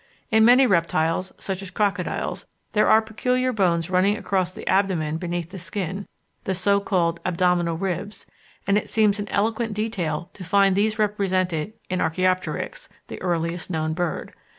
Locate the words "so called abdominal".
6.55-7.77